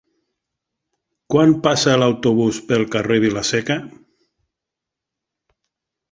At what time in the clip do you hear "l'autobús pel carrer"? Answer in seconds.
2.03-3.17